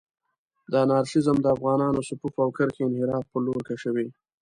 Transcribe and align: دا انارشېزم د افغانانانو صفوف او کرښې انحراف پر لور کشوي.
دا 0.71 0.77
انارشېزم 0.85 1.37
د 1.41 1.45
افغانانانو 1.55 2.05
صفوف 2.09 2.35
او 2.43 2.49
کرښې 2.57 2.81
انحراف 2.85 3.23
پر 3.31 3.39
لور 3.45 3.61
کشوي. 3.69 4.07